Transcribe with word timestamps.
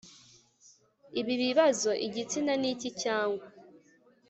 ibi 1.19 1.33
bibazo 1.43 1.89
igitsina 2.07 2.53
ni 2.61 2.67
iki 2.73 2.89
cyangwa 3.01 3.45